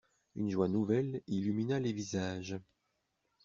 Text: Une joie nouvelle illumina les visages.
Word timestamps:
Une 0.35 0.49
joie 0.49 0.67
nouvelle 0.67 1.21
illumina 1.27 1.79
les 1.79 1.93
visages. 1.93 2.57